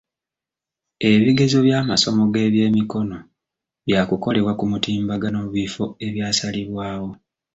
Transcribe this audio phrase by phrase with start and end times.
[1.11, 3.17] Ebigezo by'amasomo g'ebyemikono
[3.87, 7.09] bya kukolebwa ku mutimbagano mu bifo ebyasalibwawo.